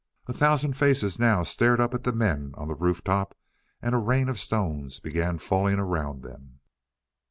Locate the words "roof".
2.73-3.03